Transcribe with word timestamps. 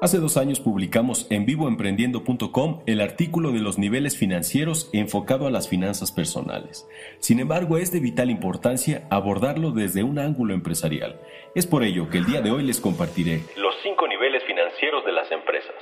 Hace 0.00 0.16
dos 0.18 0.38
años 0.38 0.60
publicamos 0.60 1.26
en 1.28 1.44
vivoemprendiendo.com 1.44 2.80
el 2.86 3.02
artículo 3.02 3.52
de 3.52 3.58
los 3.58 3.76
niveles 3.76 4.16
financieros 4.16 4.88
enfocado 4.94 5.46
a 5.46 5.50
las 5.50 5.68
finanzas 5.68 6.10
personales. 6.10 6.88
Sin 7.18 7.38
embargo, 7.38 7.76
es 7.76 7.92
de 7.92 8.00
vital 8.00 8.30
importancia 8.30 9.06
abordarlo 9.10 9.72
desde 9.72 10.02
un 10.02 10.18
ángulo 10.18 10.54
empresarial. 10.54 11.20
Es 11.54 11.66
por 11.66 11.84
ello 11.84 12.08
que 12.08 12.16
el 12.16 12.24
día 12.24 12.40
de 12.40 12.50
hoy 12.50 12.62
les 12.62 12.80
compartiré 12.80 13.42
los 13.58 13.74
cinco 13.82 14.08
niveles 14.08 14.42
financieros 14.44 15.04
de 15.04 15.12
las 15.12 15.30
empresas. 15.30 15.74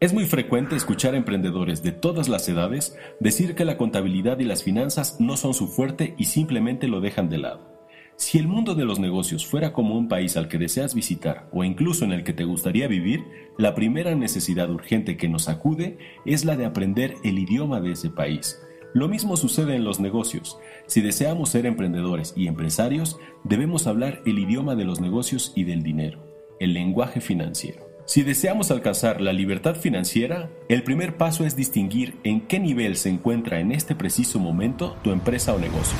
Es 0.00 0.14
muy 0.14 0.24
frecuente 0.24 0.74
escuchar 0.74 1.12
a 1.12 1.18
emprendedores 1.18 1.82
de 1.82 1.92
todas 1.92 2.30
las 2.30 2.48
edades 2.48 2.98
decir 3.20 3.54
que 3.54 3.66
la 3.66 3.76
contabilidad 3.76 4.38
y 4.38 4.44
las 4.44 4.64
finanzas 4.64 5.20
no 5.20 5.36
son 5.36 5.52
su 5.52 5.68
fuerte 5.68 6.14
y 6.16 6.24
simplemente 6.24 6.88
lo 6.88 7.02
dejan 7.02 7.28
de 7.28 7.38
lado. 7.38 7.75
Si 8.16 8.38
el 8.38 8.48
mundo 8.48 8.74
de 8.74 8.86
los 8.86 8.98
negocios 8.98 9.46
fuera 9.46 9.74
como 9.74 9.94
un 9.94 10.08
país 10.08 10.38
al 10.38 10.48
que 10.48 10.56
deseas 10.56 10.94
visitar 10.94 11.48
o 11.52 11.64
incluso 11.64 12.04
en 12.04 12.12
el 12.12 12.24
que 12.24 12.32
te 12.32 12.44
gustaría 12.44 12.88
vivir, 12.88 13.24
la 13.58 13.74
primera 13.74 14.14
necesidad 14.14 14.70
urgente 14.70 15.18
que 15.18 15.28
nos 15.28 15.48
acude 15.50 15.98
es 16.24 16.46
la 16.46 16.56
de 16.56 16.64
aprender 16.64 17.14
el 17.24 17.38
idioma 17.38 17.80
de 17.80 17.92
ese 17.92 18.08
país. 18.08 18.58
Lo 18.94 19.08
mismo 19.08 19.36
sucede 19.36 19.76
en 19.76 19.84
los 19.84 20.00
negocios. 20.00 20.58
Si 20.86 21.02
deseamos 21.02 21.50
ser 21.50 21.66
emprendedores 21.66 22.32
y 22.34 22.46
empresarios, 22.46 23.18
debemos 23.44 23.86
hablar 23.86 24.22
el 24.24 24.38
idioma 24.38 24.74
de 24.76 24.84
los 24.84 24.98
negocios 24.98 25.52
y 25.54 25.64
del 25.64 25.82
dinero, 25.82 26.24
el 26.58 26.72
lenguaje 26.72 27.20
financiero. 27.20 27.86
Si 28.06 28.22
deseamos 28.22 28.70
alcanzar 28.70 29.20
la 29.20 29.34
libertad 29.34 29.74
financiera, 29.74 30.48
el 30.70 30.82
primer 30.84 31.18
paso 31.18 31.44
es 31.44 31.54
distinguir 31.54 32.14
en 32.24 32.40
qué 32.40 32.60
nivel 32.60 32.96
se 32.96 33.10
encuentra 33.10 33.60
en 33.60 33.72
este 33.72 33.94
preciso 33.94 34.38
momento 34.38 34.96
tu 35.02 35.10
empresa 35.10 35.52
o 35.54 35.58
negocio. 35.58 35.98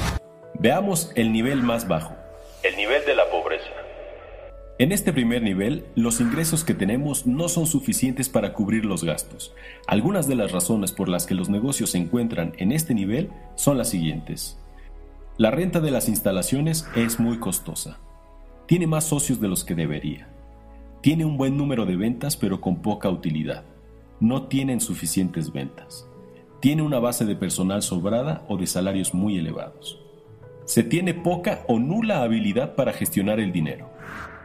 Veamos 0.66 1.12
el 1.14 1.32
nivel 1.32 1.62
más 1.62 1.86
bajo. 1.86 2.16
El 2.64 2.74
nivel 2.74 3.04
de 3.06 3.14
la 3.14 3.30
pobreza. 3.30 3.70
En 4.80 4.90
este 4.90 5.12
primer 5.12 5.40
nivel, 5.40 5.84
los 5.94 6.20
ingresos 6.20 6.64
que 6.64 6.74
tenemos 6.74 7.24
no 7.24 7.48
son 7.48 7.68
suficientes 7.68 8.28
para 8.28 8.52
cubrir 8.52 8.84
los 8.84 9.04
gastos. 9.04 9.54
Algunas 9.86 10.26
de 10.26 10.34
las 10.34 10.50
razones 10.50 10.90
por 10.90 11.08
las 11.08 11.24
que 11.24 11.36
los 11.36 11.48
negocios 11.48 11.90
se 11.90 11.98
encuentran 11.98 12.52
en 12.58 12.72
este 12.72 12.94
nivel 12.94 13.30
son 13.54 13.78
las 13.78 13.90
siguientes. 13.90 14.58
La 15.38 15.52
renta 15.52 15.78
de 15.78 15.92
las 15.92 16.08
instalaciones 16.08 16.84
es 16.96 17.20
muy 17.20 17.38
costosa. 17.38 18.00
Tiene 18.66 18.88
más 18.88 19.04
socios 19.04 19.40
de 19.40 19.46
los 19.46 19.62
que 19.62 19.76
debería. 19.76 20.26
Tiene 21.00 21.24
un 21.24 21.36
buen 21.36 21.56
número 21.56 21.86
de 21.86 21.94
ventas 21.94 22.36
pero 22.36 22.60
con 22.60 22.82
poca 22.82 23.08
utilidad. 23.08 23.62
No 24.18 24.48
tienen 24.48 24.80
suficientes 24.80 25.52
ventas. 25.52 26.08
Tiene 26.58 26.82
una 26.82 26.98
base 26.98 27.24
de 27.24 27.36
personal 27.36 27.82
sobrada 27.82 28.44
o 28.48 28.56
de 28.56 28.66
salarios 28.66 29.14
muy 29.14 29.38
elevados 29.38 30.00
se 30.66 30.82
tiene 30.82 31.14
poca 31.14 31.60
o 31.68 31.78
nula 31.78 32.22
habilidad 32.22 32.74
para 32.74 32.92
gestionar 32.92 33.40
el 33.40 33.52
dinero. 33.52 33.90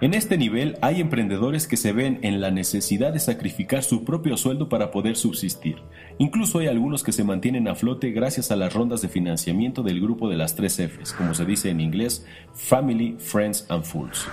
En 0.02 0.16
este 0.16 0.38
nivel 0.38 0.78
hay 0.82 1.00
emprendedores 1.00 1.68
que 1.68 1.78
se 1.78 1.94
ven 1.94 2.20
en 2.24 2.42
la 2.42 2.50
necesidad 2.50 3.14
de 3.14 3.20
sacrificar 3.20 3.84
su 3.84 4.04
propio 4.04 4.36
sueldo 4.36 4.68
para 4.68 4.90
poder 4.90 5.16
subsistir. 5.16 5.78
Incluso 6.18 6.58
hay 6.58 6.68
algunos 6.68 7.04
que 7.04 7.12
se 7.12 7.24
mantienen 7.24 7.68
a 7.68 7.76
flote 7.76 8.10
gracias 8.10 8.50
a 8.50 8.56
las 8.56 8.74
rondas 8.74 9.02
de 9.04 9.10
financiamiento 9.10 9.84
del 9.84 10.02
grupo 10.02 10.28
de 10.28 10.38
las 10.38 10.56
tres 10.56 10.78
Fs, 10.78 11.14
como 11.14 11.36
se 11.36 11.46
dice 11.46 11.70
en 11.70 11.82
inglés, 11.82 12.26
Family, 12.54 13.16
Friends 13.20 13.68
and 13.70 13.84
Fools. 13.84 14.28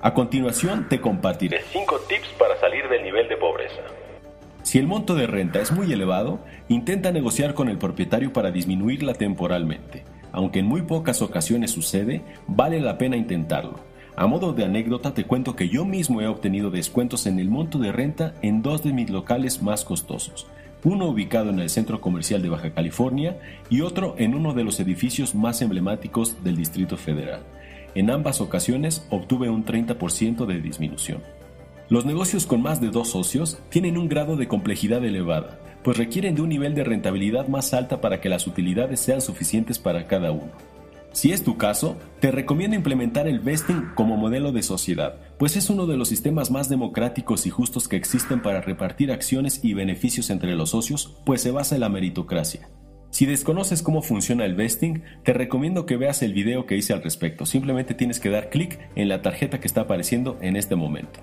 A 0.00 0.12
continuación 0.12 0.88
te 0.88 1.00
compartiré 1.00 1.60
5 1.72 2.00
tips 2.08 2.28
para 2.38 2.58
salir 2.58 2.88
del 2.88 3.04
nivel 3.04 3.28
de 3.28 3.36
pobreza. 3.36 3.82
Si 4.62 4.78
el 4.78 4.88
monto 4.88 5.14
de 5.14 5.28
renta 5.28 5.60
es 5.60 5.70
muy 5.70 5.92
elevado, 5.92 6.40
intenta 6.68 7.12
negociar 7.12 7.54
con 7.54 7.68
el 7.68 7.78
propietario 7.78 8.32
para 8.32 8.50
disminuirla 8.50 9.14
temporalmente. 9.14 10.02
Aunque 10.36 10.58
en 10.58 10.66
muy 10.66 10.82
pocas 10.82 11.22
ocasiones 11.22 11.70
sucede, 11.70 12.20
vale 12.46 12.78
la 12.78 12.98
pena 12.98 13.16
intentarlo. 13.16 13.80
A 14.16 14.26
modo 14.26 14.52
de 14.52 14.66
anécdota 14.66 15.14
te 15.14 15.24
cuento 15.24 15.56
que 15.56 15.70
yo 15.70 15.86
mismo 15.86 16.20
he 16.20 16.26
obtenido 16.26 16.70
descuentos 16.70 17.26
en 17.26 17.38
el 17.40 17.48
monto 17.48 17.78
de 17.78 17.90
renta 17.90 18.34
en 18.42 18.60
dos 18.60 18.84
de 18.84 18.92
mis 18.92 19.08
locales 19.08 19.62
más 19.62 19.82
costosos, 19.82 20.46
uno 20.84 21.06
ubicado 21.06 21.48
en 21.48 21.58
el 21.58 21.70
centro 21.70 22.02
comercial 22.02 22.42
de 22.42 22.50
Baja 22.50 22.74
California 22.74 23.38
y 23.70 23.80
otro 23.80 24.14
en 24.18 24.34
uno 24.34 24.52
de 24.52 24.64
los 24.64 24.78
edificios 24.78 25.34
más 25.34 25.62
emblemáticos 25.62 26.44
del 26.44 26.56
Distrito 26.56 26.98
Federal. 26.98 27.40
En 27.94 28.10
ambas 28.10 28.42
ocasiones 28.42 29.06
obtuve 29.08 29.48
un 29.48 29.64
30% 29.64 30.44
de 30.44 30.60
disminución. 30.60 31.22
Los 31.88 32.04
negocios 32.04 32.44
con 32.44 32.60
más 32.60 32.78
de 32.82 32.90
dos 32.90 33.08
socios 33.08 33.58
tienen 33.70 33.96
un 33.96 34.10
grado 34.10 34.36
de 34.36 34.48
complejidad 34.48 35.02
elevada, 35.02 35.60
pues 35.86 35.98
requieren 35.98 36.34
de 36.34 36.42
un 36.42 36.48
nivel 36.48 36.74
de 36.74 36.82
rentabilidad 36.82 37.46
más 37.46 37.72
alta 37.72 38.00
para 38.00 38.20
que 38.20 38.28
las 38.28 38.48
utilidades 38.48 38.98
sean 38.98 39.20
suficientes 39.20 39.78
para 39.78 40.08
cada 40.08 40.32
uno. 40.32 40.50
Si 41.12 41.30
es 41.30 41.44
tu 41.44 41.58
caso, 41.58 41.96
te 42.18 42.32
recomiendo 42.32 42.74
implementar 42.74 43.28
el 43.28 43.38
vesting 43.38 43.90
como 43.94 44.16
modelo 44.16 44.50
de 44.50 44.64
sociedad, 44.64 45.14
pues 45.38 45.56
es 45.56 45.70
uno 45.70 45.86
de 45.86 45.96
los 45.96 46.08
sistemas 46.08 46.50
más 46.50 46.68
democráticos 46.68 47.46
y 47.46 47.50
justos 47.50 47.86
que 47.86 47.94
existen 47.94 48.42
para 48.42 48.62
repartir 48.62 49.12
acciones 49.12 49.60
y 49.62 49.74
beneficios 49.74 50.30
entre 50.30 50.56
los 50.56 50.70
socios, 50.70 51.14
pues 51.24 51.40
se 51.40 51.52
basa 51.52 51.76
en 51.76 51.82
la 51.82 51.88
meritocracia. 51.88 52.68
Si 53.10 53.24
desconoces 53.24 53.80
cómo 53.80 54.02
funciona 54.02 54.44
el 54.44 54.56
vesting, 54.56 55.04
te 55.22 55.34
recomiendo 55.34 55.86
que 55.86 55.96
veas 55.96 56.20
el 56.20 56.32
video 56.32 56.66
que 56.66 56.76
hice 56.76 56.94
al 56.94 57.04
respecto. 57.04 57.46
Simplemente 57.46 57.94
tienes 57.94 58.18
que 58.18 58.30
dar 58.30 58.50
clic 58.50 58.80
en 58.96 59.08
la 59.08 59.22
tarjeta 59.22 59.60
que 59.60 59.68
está 59.68 59.82
apareciendo 59.82 60.36
en 60.40 60.56
este 60.56 60.74
momento. 60.74 61.20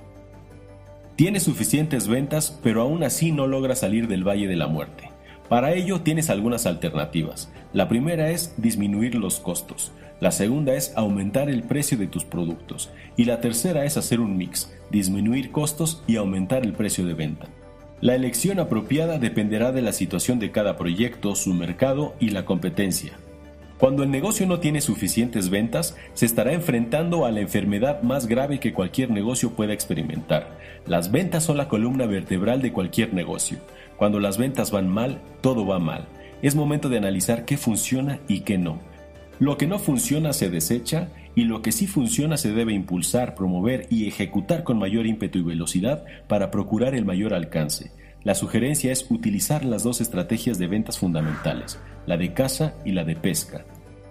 Tienes 1.15 1.43
suficientes 1.43 2.07
ventas, 2.07 2.59
pero 2.63 2.81
aún 2.81 3.03
así 3.03 3.31
no 3.31 3.45
logras 3.45 3.79
salir 3.79 4.07
del 4.07 4.27
Valle 4.27 4.47
de 4.47 4.55
la 4.55 4.67
Muerte. 4.67 5.11
Para 5.47 5.73
ello 5.73 6.01
tienes 6.01 6.31
algunas 6.31 6.65
alternativas. 6.65 7.51
La 7.71 7.87
primera 7.87 8.31
es 8.31 8.55
disminuir 8.57 9.13
los 9.13 9.39
costos. 9.39 9.91
La 10.19 10.31
segunda 10.31 10.73
es 10.73 10.91
aumentar 10.95 11.51
el 11.51 11.61
precio 11.61 11.99
de 11.99 12.07
tus 12.07 12.25
productos. 12.25 12.89
Y 13.15 13.25
la 13.25 13.41
tercera 13.41 13.85
es 13.85 13.95
hacer 13.95 14.19
un 14.19 14.37
mix, 14.37 14.73
disminuir 14.89 15.51
costos 15.51 16.01
y 16.07 16.15
aumentar 16.15 16.63
el 16.63 16.73
precio 16.73 17.05
de 17.05 17.13
venta. 17.13 17.45
La 18.01 18.15
elección 18.15 18.59
apropiada 18.59 19.19
dependerá 19.19 19.71
de 19.71 19.83
la 19.83 19.91
situación 19.91 20.39
de 20.39 20.51
cada 20.51 20.77
proyecto, 20.77 21.35
su 21.35 21.53
mercado 21.53 22.15
y 22.19 22.31
la 22.31 22.43
competencia. 22.43 23.13
Cuando 23.77 24.03
el 24.03 24.11
negocio 24.11 24.45
no 24.45 24.59
tiene 24.59 24.81
suficientes 24.81 25.49
ventas, 25.49 25.97
se 26.13 26.25
estará 26.25 26.53
enfrentando 26.53 27.25
a 27.25 27.31
la 27.31 27.41
enfermedad 27.41 28.01
más 28.01 28.27
grave 28.27 28.59
que 28.59 28.73
cualquier 28.73 29.09
negocio 29.09 29.51
pueda 29.51 29.73
experimentar. 29.73 30.57
Las 30.85 31.11
ventas 31.11 31.43
son 31.43 31.57
la 31.57 31.67
columna 31.67 32.05
vertebral 32.05 32.61
de 32.61 32.71
cualquier 32.71 33.13
negocio. 33.13 33.57
Cuando 33.97 34.19
las 34.19 34.37
ventas 34.37 34.71
van 34.71 34.87
mal, 34.87 35.19
todo 35.41 35.65
va 35.65 35.79
mal. 35.79 36.05
Es 36.41 36.55
momento 36.55 36.89
de 36.89 36.97
analizar 36.97 37.45
qué 37.45 37.57
funciona 37.57 38.19
y 38.27 38.41
qué 38.41 38.57
no. 38.57 38.79
Lo 39.39 39.57
que 39.57 39.67
no 39.67 39.79
funciona 39.79 40.33
se 40.33 40.49
desecha 40.49 41.09
y 41.35 41.45
lo 41.45 41.61
que 41.61 41.71
sí 41.71 41.87
funciona 41.87 42.37
se 42.37 42.53
debe 42.53 42.73
impulsar, 42.73 43.33
promover 43.35 43.87
y 43.89 44.07
ejecutar 44.07 44.63
con 44.63 44.77
mayor 44.77 45.07
ímpetu 45.07 45.39
y 45.39 45.43
velocidad 45.43 46.05
para 46.27 46.51
procurar 46.51 46.95
el 46.95 47.05
mayor 47.05 47.33
alcance. 47.33 47.91
La 48.23 48.35
sugerencia 48.35 48.91
es 48.91 49.05
utilizar 49.09 49.65
las 49.65 49.83
dos 49.83 49.99
estrategias 49.99 50.57
de 50.57 50.67
ventas 50.67 50.97
fundamentales, 50.97 51.77
la 52.05 52.15
de 52.15 52.33
caza 52.33 52.73
y 52.85 52.93
la 52.93 53.03
de 53.03 53.15
pesca. 53.15 53.65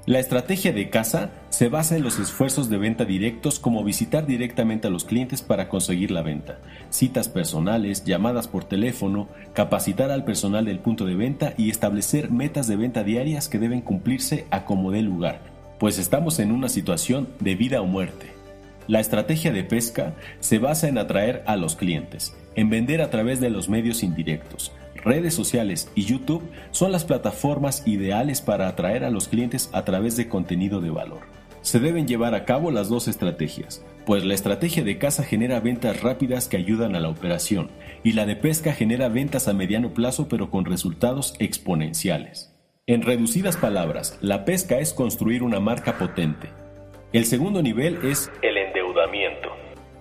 La 0.05 0.19
estrategia 0.19 0.73
de 0.73 0.91
caza 0.91 1.31
se 1.49 1.69
basa 1.69 1.97
en 1.97 2.03
los 2.03 2.19
esfuerzos 2.19 2.69
de 2.69 2.77
venta 2.77 3.05
directos 3.05 3.61
como 3.61 3.85
visitar 3.85 4.27
directamente 4.27 4.89
a 4.89 4.91
los 4.91 5.05
clientes 5.05 5.43
para 5.43 5.69
conseguir 5.69 6.11
la 6.11 6.23
venta, 6.23 6.59
citas 6.91 7.29
personales, 7.29 8.05
llamadas 8.05 8.49
por 8.49 8.65
teléfono, 8.65 9.29
capacitar 9.55 10.11
al 10.11 10.25
personal 10.25 10.65
del 10.65 10.81
punto 10.81 11.07
de 11.07 11.15
venta 11.15 11.55
y 11.57 11.71
establecer 11.71 12.33
metas 12.33 12.67
de 12.67 12.77
venta 12.77 13.05
diarias 13.05 13.49
que 13.49 13.61
deben 13.61 13.81
cumplirse 13.81 14.45
a 14.51 14.65
como 14.65 14.91
dé 14.91 15.03
lugar, 15.03 15.41
pues 15.79 15.99
estamos 15.99 16.41
en 16.41 16.51
una 16.51 16.69
situación 16.69 17.29
de 17.39 17.55
vida 17.55 17.81
o 17.81 17.87
muerte. 17.87 18.32
La 18.89 18.99
estrategia 18.99 19.53
de 19.53 19.63
pesca 19.63 20.15
se 20.41 20.59
basa 20.59 20.89
en 20.89 20.99
atraer 20.99 21.45
a 21.47 21.57
los 21.57 21.77
clientes, 21.77 22.37
en 22.57 22.69
vender 22.69 23.01
a 23.01 23.11
través 23.11 23.41
de 23.41 23.49
los 23.49 23.69
medios 23.69 24.03
indirectos. 24.03 24.73
Redes 24.97 25.35
sociales 25.35 25.91
y 25.95 26.05
YouTube 26.05 26.43
son 26.73 26.91
las 26.93 27.05
plataformas 27.05 27.87
ideales 27.87 28.41
para 28.41 28.69
atraer 28.69 29.05
a 29.05 29.11
los 29.11 29.29
clientes 29.29 29.71
a 29.73 29.85
través 29.85 30.17
de 30.17 30.29
contenido 30.29 30.81
de 30.81 30.91
valor. 30.91 31.21
Se 31.63 31.79
deben 31.79 32.09
llevar 32.09 32.35
a 32.35 32.45
cabo 32.45 32.73
las 32.73 32.89
dos 32.89 33.07
estrategias, 33.07 33.85
pues 34.05 34.25
la 34.25 34.35
estrategia 34.35 34.83
de 34.83 34.99
caza 34.99 35.23
genera 35.23 35.61
ventas 35.61 36.03
rápidas 36.03 36.49
que 36.49 36.57
ayudan 36.57 36.97
a 36.97 37.01
la 37.01 37.09
operación 37.09 37.71
y 38.03 38.13
la 38.13 38.27
de 38.27 38.35
pesca 38.35 38.73
genera 38.73 39.09
ventas 39.09 39.47
a 39.47 39.53
mediano 39.53 39.95
plazo 39.95 40.29
pero 40.29 40.51
con 40.51 40.65
resultados 40.65 41.35
exponenciales. 41.39 42.53
En 42.89 43.03
reducidas 43.03 43.57
palabras, 43.57 44.19
la 44.21 44.45
pesca 44.45 44.81
es 44.81 44.93
construir 44.93 45.45
una 45.45 45.61
marca 45.61 45.99
potente. 45.99 46.49
El 47.13 47.27
segundo 47.27 47.63
nivel 47.63 47.99
es 48.05 48.31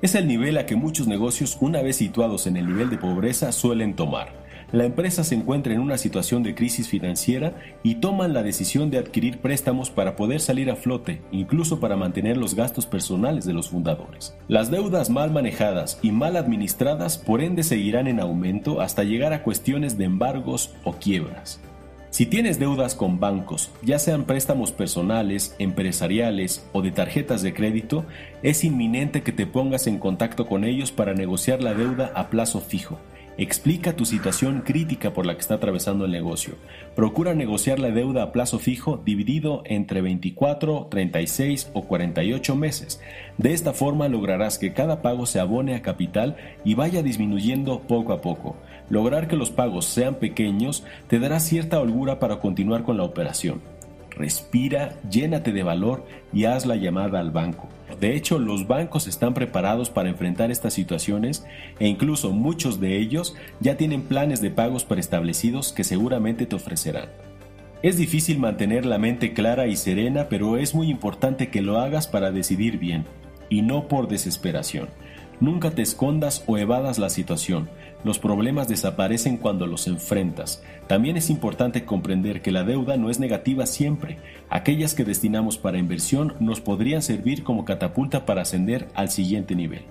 Es 0.02 0.16
el 0.16 0.28
nivel 0.28 0.58
a 0.58 0.66
que 0.66 0.76
muchos 0.76 1.08
negocios, 1.08 1.58
una 1.62 1.82
vez 1.82 1.98
situados 1.98 2.48
en 2.48 2.58
el 2.58 2.66
nivel 2.66 2.90
de 2.90 2.98
pobreza, 2.98 3.52
suelen 3.52 3.96
tomar. 3.96 4.42
La 4.72 4.86
empresa 4.86 5.26
se 5.26 5.36
encuentra 5.36 5.74
en 5.74 5.82
una 5.82 5.98
situación 5.98 6.44
de 6.44 6.56
crisis 6.56 6.88
financiera 6.88 7.54
y 7.84 7.96
toman 7.96 8.34
la 8.34 8.42
decisión 8.42 8.90
de 8.90 9.00
adquirir 9.00 9.40
préstamos 9.40 9.90
para 9.90 10.16
poder 10.16 10.40
salir 10.40 10.72
a 10.72 10.78
flote, 10.78 11.22
incluso 11.32 11.82
para 11.82 11.98
mantener 11.98 12.38
los 12.38 12.56
gastos 12.56 12.86
personales 12.86 13.44
de 13.44 13.54
los 13.54 13.70
fundadores. 13.70 14.34
Las 14.48 14.72
deudas 14.72 15.10
mal 15.10 15.30
manejadas 15.30 16.00
y 16.02 16.12
mal 16.12 16.38
administradas 16.38 17.18
por 17.18 17.42
ende 17.42 17.64
seguirán 17.64 18.08
en 18.08 18.22
aumento 18.22 18.80
hasta 18.80 19.04
llegar 19.04 19.34
a 19.34 19.44
cuestiones 19.44 19.98
de 19.98 20.06
embargos 20.06 20.74
o 20.86 20.94
quiebras. 20.94 21.60
Si 22.12 22.26
tienes 22.26 22.60
deudas 22.60 22.94
con 22.94 23.22
bancos, 23.22 23.72
ya 23.84 23.98
sean 23.98 24.26
préstamos 24.26 24.74
personales, 24.74 25.56
empresariales 25.60 26.62
o 26.74 26.82
de 26.82 26.92
tarjetas 26.92 27.42
de 27.42 27.54
crédito, 27.54 28.06
es 28.44 28.66
inminente 28.66 29.24
que 29.24 29.32
te 29.32 29.48
pongas 29.48 29.88
en 29.88 29.98
contacto 29.98 30.46
con 30.46 30.66
ellos 30.66 30.92
para 30.92 31.14
negociar 31.14 31.64
la 31.64 31.74
deuda 31.74 32.12
a 32.14 32.30
plazo 32.30 32.60
fijo. 32.60 33.00
Explica 33.38 33.96
tu 33.96 34.06
situación 34.06 34.62
crítica 34.62 35.14
por 35.14 35.26
la 35.26 35.36
que 35.36 35.40
está 35.40 35.56
atravesando 35.56 36.06
el 36.06 36.12
negocio. 36.12 36.56
Procura 36.96 37.34
negociar 37.34 37.80
la 37.80 37.90
deuda 37.90 38.24
a 38.24 38.32
plazo 38.32 38.60
fijo 38.60 39.02
dividido 39.04 39.64
entre 39.66 40.02
24, 40.02 40.88
36 40.92 41.72
o 41.74 41.84
48 41.84 42.56
meses. 42.56 43.02
De 43.38 43.54
esta 43.54 43.74
forma 43.74 44.10
lograrás 44.10 44.60
que 44.60 44.74
cada 44.74 45.02
pago 45.02 45.26
se 45.26 45.40
abone 45.40 45.76
a 45.76 45.82
capital 45.82 46.36
y 46.66 46.76
vaya 46.76 47.04
disminuyendo 47.04 47.80
poco 47.82 48.14
a 48.14 48.22
poco. 48.22 48.58
Lograr 48.90 49.30
que 49.30 49.38
los 49.38 49.50
pagos 49.50 49.86
sean 49.86 50.16
pequeños 50.16 50.84
te 51.08 51.20
dará 51.20 51.40
cierta 51.40 51.80
holgura 51.80 52.20
para 52.20 52.40
continuar 52.40 52.84
con 52.84 52.98
la 52.98 53.04
operación. 53.04 53.62
Respira, 54.10 54.98
llénate 55.10 55.54
de 55.54 55.64
valor 55.64 56.06
y 56.34 56.44
haz 56.46 56.66
la 56.66 56.76
llamada 56.76 57.20
al 57.20 57.32
banco. 57.32 57.70
De 58.02 58.16
hecho, 58.16 58.40
los 58.40 58.66
bancos 58.66 59.06
están 59.06 59.36
preparados 59.36 59.92
para 59.92 60.10
enfrentar 60.10 60.50
estas 60.50 60.74
situaciones 60.74 61.46
e 61.80 61.88
incluso 61.88 62.32
muchos 62.32 62.80
de 62.80 62.98
ellos 62.98 63.36
ya 63.60 63.78
tienen 63.78 64.02
planes 64.02 64.42
de 64.42 64.50
pagos 64.50 64.86
preestablecidos 64.86 65.72
que 65.72 65.84
seguramente 65.84 66.48
te 66.48 66.56
ofrecerán. 66.56 67.10
Es 67.84 67.98
difícil 67.98 68.40
mantener 68.40 68.88
la 68.88 68.98
mente 68.98 69.34
clara 69.34 69.68
y 69.68 69.76
serena, 69.76 70.30
pero 70.30 70.58
es 70.58 70.74
muy 70.74 70.90
importante 70.90 71.50
que 71.50 71.62
lo 71.62 71.78
hagas 71.78 72.08
para 72.08 72.32
decidir 72.32 72.80
bien, 72.80 73.06
y 73.50 73.62
no 73.62 73.88
por 73.88 74.08
desesperación. 74.08 74.90
Nunca 75.42 75.72
te 75.72 75.82
escondas 75.82 76.44
o 76.46 76.60
evadas 76.60 77.00
la 77.00 77.10
situación. 77.10 77.68
Los 78.04 78.20
problemas 78.20 78.68
desaparecen 78.68 79.38
cuando 79.38 79.66
los 79.66 79.88
enfrentas. 79.88 80.64
También 80.86 81.18
es 81.18 81.32
importante 81.32 81.84
comprender 81.84 82.44
que 82.44 82.52
la 82.52 82.64
deuda 82.64 82.96
no 82.96 83.10
es 83.10 83.20
negativa 83.20 83.66
siempre. 83.66 84.18
Aquellas 84.52 84.94
que 84.94 85.04
destinamos 85.04 85.58
para 85.58 85.80
inversión 85.80 86.36
nos 86.40 86.62
podrían 86.62 87.02
servir 87.02 87.44
como 87.44 87.66
catapulta 87.66 88.24
para 88.24 88.44
ascender 88.44 88.88
al 88.94 89.10
siguiente 89.10 89.56
nivel. 89.56 89.82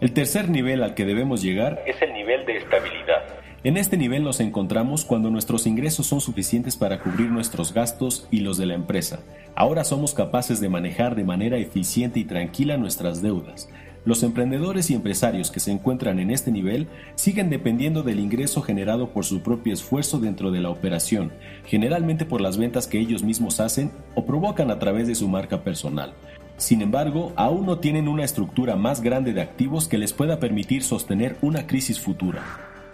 El 0.00 0.12
tercer 0.12 0.48
nivel 0.48 0.80
al 0.84 0.94
que 0.94 1.04
debemos 1.04 1.42
llegar 1.42 1.82
es 1.86 2.00
el 2.00 2.12
nivel 2.12 2.46
de 2.46 2.58
estabilidad. 2.58 3.24
En 3.64 3.76
este 3.76 3.96
nivel 3.96 4.22
nos 4.22 4.38
encontramos 4.38 5.04
cuando 5.04 5.30
nuestros 5.30 5.66
ingresos 5.66 6.06
son 6.06 6.20
suficientes 6.20 6.76
para 6.76 7.00
cubrir 7.00 7.30
nuestros 7.30 7.72
gastos 7.72 8.28
y 8.30 8.40
los 8.40 8.58
de 8.58 8.66
la 8.66 8.74
empresa. 8.74 9.20
Ahora 9.56 9.82
somos 9.82 10.14
capaces 10.14 10.60
de 10.60 10.68
manejar 10.68 11.16
de 11.16 11.24
manera 11.24 11.56
eficiente 11.56 12.20
y 12.20 12.24
tranquila 12.24 12.76
nuestras 12.76 13.22
deudas. 13.22 13.70
Los 14.04 14.22
emprendedores 14.22 14.90
y 14.90 14.94
empresarios 14.94 15.50
que 15.50 15.60
se 15.60 15.70
encuentran 15.70 16.18
en 16.18 16.30
este 16.30 16.50
nivel 16.50 16.88
siguen 17.14 17.48
dependiendo 17.48 18.02
del 18.02 18.20
ingreso 18.20 18.60
generado 18.60 19.08
por 19.10 19.24
su 19.24 19.40
propio 19.40 19.72
esfuerzo 19.72 20.18
dentro 20.18 20.50
de 20.50 20.60
la 20.60 20.68
operación, 20.68 21.32
generalmente 21.64 22.26
por 22.26 22.42
las 22.42 22.58
ventas 22.58 22.86
que 22.86 23.00
ellos 23.00 23.22
mismos 23.22 23.60
hacen 23.60 23.90
o 24.14 24.26
provocan 24.26 24.70
a 24.70 24.78
través 24.78 25.06
de 25.06 25.14
su 25.14 25.26
marca 25.26 25.64
personal. 25.64 26.12
Sin 26.58 26.82
embargo, 26.82 27.32
aún 27.36 27.64
no 27.64 27.78
tienen 27.78 28.06
una 28.06 28.24
estructura 28.24 28.76
más 28.76 29.00
grande 29.00 29.32
de 29.32 29.40
activos 29.40 29.88
que 29.88 29.98
les 29.98 30.12
pueda 30.12 30.38
permitir 30.38 30.82
sostener 30.82 31.36
una 31.40 31.66
crisis 31.66 31.98
futura. 31.98 32.42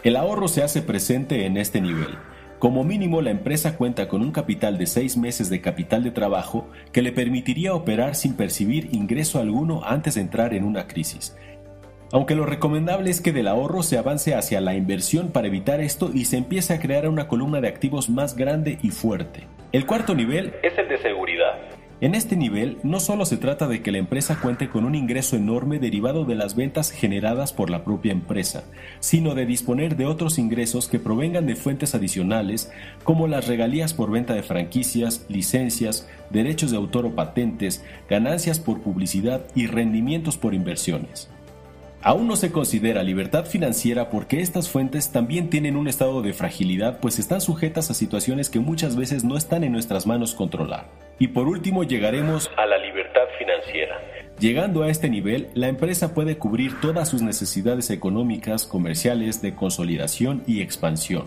El 0.04 0.14
ahorro 0.16 0.46
se 0.46 0.62
hace 0.62 0.80
presente 0.80 1.44
en 1.44 1.56
este 1.56 1.80
nivel. 1.80 2.16
Como 2.60 2.84
mínimo, 2.84 3.22
la 3.22 3.30
empresa 3.30 3.78
cuenta 3.78 4.06
con 4.06 4.20
un 4.20 4.32
capital 4.32 4.76
de 4.76 4.84
seis 4.84 5.16
meses 5.16 5.48
de 5.48 5.62
capital 5.62 6.04
de 6.04 6.10
trabajo 6.10 6.68
que 6.92 7.00
le 7.00 7.10
permitiría 7.10 7.72
operar 7.72 8.14
sin 8.14 8.34
percibir 8.36 8.90
ingreso 8.92 9.40
alguno 9.40 9.80
antes 9.82 10.16
de 10.16 10.20
entrar 10.20 10.52
en 10.52 10.64
una 10.64 10.86
crisis. 10.86 11.34
Aunque 12.12 12.34
lo 12.34 12.44
recomendable 12.44 13.08
es 13.08 13.22
que 13.22 13.32
del 13.32 13.48
ahorro 13.48 13.82
se 13.82 13.96
avance 13.96 14.34
hacia 14.34 14.60
la 14.60 14.74
inversión 14.74 15.32
para 15.32 15.46
evitar 15.46 15.80
esto 15.80 16.10
y 16.12 16.26
se 16.26 16.36
empiece 16.36 16.74
a 16.74 16.80
crear 16.80 17.08
una 17.08 17.28
columna 17.28 17.62
de 17.62 17.68
activos 17.68 18.10
más 18.10 18.36
grande 18.36 18.78
y 18.82 18.90
fuerte. 18.90 19.46
El 19.72 19.86
cuarto 19.86 20.14
nivel 20.14 20.52
es 20.62 20.76
el 20.76 20.86
de 20.86 20.98
seguridad. 20.98 21.79
En 22.02 22.14
este 22.14 22.34
nivel 22.34 22.78
no 22.82 22.98
solo 22.98 23.26
se 23.26 23.36
trata 23.36 23.68
de 23.68 23.82
que 23.82 23.92
la 23.92 23.98
empresa 23.98 24.40
cuente 24.40 24.70
con 24.70 24.86
un 24.86 24.94
ingreso 24.94 25.36
enorme 25.36 25.78
derivado 25.78 26.24
de 26.24 26.34
las 26.34 26.56
ventas 26.56 26.90
generadas 26.92 27.52
por 27.52 27.68
la 27.68 27.84
propia 27.84 28.12
empresa, 28.12 28.64
sino 29.00 29.34
de 29.34 29.44
disponer 29.44 29.96
de 29.98 30.06
otros 30.06 30.38
ingresos 30.38 30.88
que 30.88 30.98
provengan 30.98 31.46
de 31.46 31.56
fuentes 31.56 31.94
adicionales 31.94 32.72
como 33.04 33.26
las 33.26 33.48
regalías 33.48 33.92
por 33.92 34.10
venta 34.10 34.32
de 34.32 34.42
franquicias, 34.42 35.26
licencias, 35.28 36.08
derechos 36.30 36.70
de 36.70 36.78
autor 36.78 37.04
o 37.04 37.14
patentes, 37.14 37.84
ganancias 38.08 38.60
por 38.60 38.80
publicidad 38.80 39.44
y 39.54 39.66
rendimientos 39.66 40.38
por 40.38 40.54
inversiones. 40.54 41.28
Aún 42.00 42.28
no 42.28 42.36
se 42.36 42.50
considera 42.50 43.02
libertad 43.02 43.44
financiera 43.44 44.08
porque 44.08 44.40
estas 44.40 44.70
fuentes 44.70 45.10
también 45.10 45.50
tienen 45.50 45.76
un 45.76 45.86
estado 45.86 46.22
de 46.22 46.32
fragilidad 46.32 46.98
pues 46.98 47.18
están 47.18 47.42
sujetas 47.42 47.90
a 47.90 47.94
situaciones 47.94 48.48
que 48.48 48.58
muchas 48.58 48.96
veces 48.96 49.22
no 49.22 49.36
están 49.36 49.64
en 49.64 49.72
nuestras 49.72 50.06
manos 50.06 50.34
controlar. 50.34 51.09
Y 51.20 51.28
por 51.28 51.46
último 51.48 51.84
llegaremos 51.84 52.50
a 52.56 52.64
la 52.64 52.78
libertad 52.78 53.24
financiera. 53.38 54.00
Llegando 54.38 54.82
a 54.82 54.88
este 54.88 55.10
nivel, 55.10 55.48
la 55.52 55.68
empresa 55.68 56.14
puede 56.14 56.38
cubrir 56.38 56.80
todas 56.80 57.10
sus 57.10 57.20
necesidades 57.20 57.90
económicas, 57.90 58.64
comerciales, 58.64 59.42
de 59.42 59.54
consolidación 59.54 60.42
y 60.46 60.62
expansión. 60.62 61.26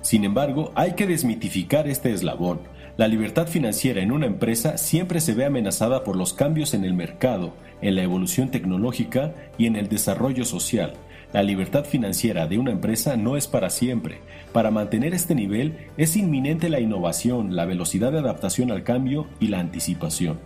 Sin 0.00 0.24
embargo, 0.24 0.70
hay 0.76 0.92
que 0.92 1.08
desmitificar 1.08 1.88
este 1.88 2.12
eslabón. 2.12 2.60
La 2.96 3.08
libertad 3.08 3.48
financiera 3.48 4.00
en 4.00 4.12
una 4.12 4.26
empresa 4.26 4.78
siempre 4.78 5.20
se 5.20 5.34
ve 5.34 5.44
amenazada 5.44 6.04
por 6.04 6.14
los 6.14 6.34
cambios 6.34 6.72
en 6.72 6.84
el 6.84 6.94
mercado, 6.94 7.52
en 7.80 7.96
la 7.96 8.04
evolución 8.04 8.52
tecnológica 8.52 9.34
y 9.58 9.66
en 9.66 9.74
el 9.74 9.88
desarrollo 9.88 10.44
social. 10.44 10.92
La 11.32 11.42
libertad 11.42 11.86
financiera 11.86 12.46
de 12.46 12.58
una 12.58 12.72
empresa 12.72 13.16
no 13.16 13.38
es 13.38 13.46
para 13.46 13.70
siempre. 13.70 14.18
Para 14.52 14.70
mantener 14.70 15.14
este 15.14 15.34
nivel 15.34 15.78
es 15.96 16.16
inminente 16.16 16.68
la 16.68 16.80
innovación, 16.80 17.56
la 17.56 17.64
velocidad 17.64 18.12
de 18.12 18.18
adaptación 18.18 18.70
al 18.70 18.84
cambio 18.84 19.26
y 19.40 19.48
la 19.48 19.60
anticipación. 19.60 20.38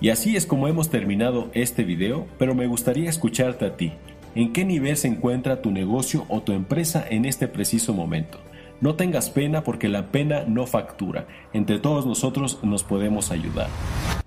Y 0.00 0.10
así 0.10 0.36
es 0.36 0.46
como 0.46 0.66
hemos 0.66 0.90
terminado 0.90 1.50
este 1.54 1.84
video, 1.84 2.26
pero 2.38 2.54
me 2.54 2.66
gustaría 2.66 3.08
escucharte 3.08 3.66
a 3.66 3.76
ti. 3.76 3.92
¿En 4.34 4.52
qué 4.52 4.64
nivel 4.64 4.96
se 4.96 5.08
encuentra 5.08 5.62
tu 5.62 5.70
negocio 5.70 6.24
o 6.28 6.42
tu 6.42 6.52
empresa 6.52 7.04
en 7.08 7.24
este 7.24 7.46
preciso 7.46 7.94
momento? 7.94 8.38
No 8.80 8.94
tengas 8.94 9.30
pena 9.30 9.64
porque 9.64 9.88
la 9.88 10.06
pena 10.12 10.44
no 10.46 10.66
factura. 10.66 11.26
Entre 11.52 11.78
todos 11.78 12.06
nosotros 12.06 12.60
nos 12.62 12.84
podemos 12.84 13.32
ayudar. 13.32 13.68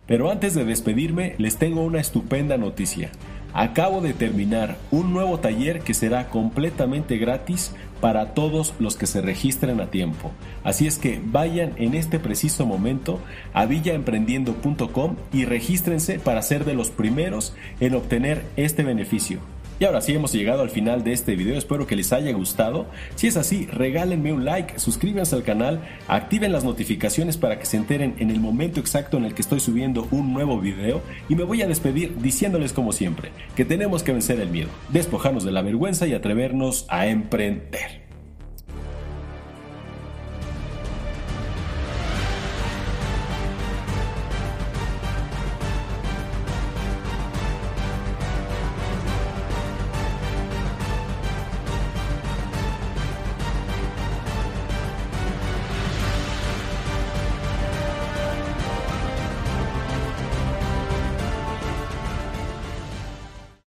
Pero 0.08 0.30
antes 0.30 0.54
de 0.54 0.66
despedirme, 0.66 1.36
les 1.38 1.58
tengo 1.58 1.84
una 1.84 2.02
estupenda 2.02 2.58
noticia. 2.58 3.12
Acabo 3.54 4.02
de 4.02 4.14
terminar 4.14 4.78
un 4.92 5.14
nuevo 5.14 5.40
taller 5.40 5.82
que 5.82 5.94
será 5.94 6.30
completamente 6.30 7.18
gratis 7.18 7.74
para 8.00 8.34
todos 8.34 8.74
los 8.80 8.98
que 8.98 9.08
se 9.08 9.22
registren 9.22 9.80
a 9.80 9.92
tiempo. 9.92 10.32
Así 10.64 10.88
es 10.88 10.98
que 10.98 11.22
vayan 11.24 11.74
en 11.78 11.94
este 11.94 12.20
preciso 12.20 12.66
momento 12.66 13.20
a 13.54 13.66
villaemprendiendo.com 13.66 15.16
y 15.32 15.46
regístrense 15.46 16.20
para 16.20 16.42
ser 16.42 16.66
de 16.66 16.74
los 16.74 16.90
primeros 16.90 17.54
en 17.80 17.96
obtener 17.96 18.44
este 18.56 18.84
beneficio. 18.84 19.40
Y 19.82 19.86
ahora 19.86 20.02
sí 20.02 20.14
hemos 20.14 20.32
llegado 20.32 20.62
al 20.62 20.70
final 20.70 21.04
de 21.04 21.12
este 21.12 21.36
video, 21.36 21.58
espero 21.58 21.88
que 21.88 21.96
les 21.96 22.14
haya 22.14 22.32
gustado. 22.34 22.86
Si 23.16 23.26
es 23.26 23.36
así, 23.36 23.66
regálenme 23.66 24.32
un 24.32 24.46
like, 24.46 24.78
suscríbanse 24.78 25.36
al 25.36 25.42
canal, 25.42 25.82
activen 26.08 26.52
las 26.52 26.64
notificaciones 26.64 27.36
para 27.36 27.58
que 27.58 27.66
se 27.66 27.78
enteren 27.78 28.14
en 28.20 28.30
el 28.30 28.40
momento 28.40 28.80
exacto 28.80 29.18
en 29.18 29.26
el 29.26 29.34
que 29.34 29.42
estoy 29.42 29.60
subiendo 29.60 30.08
un 30.12 30.34
nuevo 30.34 30.60
video 30.60 31.02
y 31.30 31.36
me 31.36 31.46
voy 31.46 31.64
a 31.64 31.68
despedir 31.68 32.16
diciéndoles 32.20 32.74
como 32.74 32.92
siempre, 32.92 33.32
que 33.56 33.66
tenemos 33.66 34.04
que 34.04 34.12
vencer 34.12 34.40
el 34.40 34.50
miedo, 34.50 34.70
despojarnos 34.90 35.44
de 35.44 35.52
la 35.52 35.64
vergüenza 35.64 36.06
y 36.06 36.14
atrevernos 36.14 36.86
a 36.88 37.08
emprender. 37.08 38.01